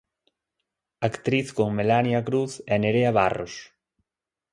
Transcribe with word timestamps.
Actriz 1.09 1.47
con 1.57 1.69
Melania 1.77 2.19
Cruz 2.27 2.53
e 2.73 2.75
Nerea 2.83 3.11
Barros. 3.19 3.55